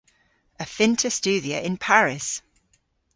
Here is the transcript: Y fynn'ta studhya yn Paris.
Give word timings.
Y 0.63 0.65
fynn'ta 0.75 1.09
studhya 1.17 1.59
yn 1.67 1.75
Paris. 1.85 2.27